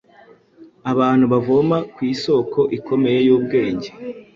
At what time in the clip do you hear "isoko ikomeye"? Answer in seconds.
2.13-3.19